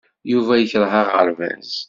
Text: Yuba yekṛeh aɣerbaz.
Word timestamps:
Yuba 0.31 0.53
yekṛeh 0.57 0.93
aɣerbaz. 1.01 1.71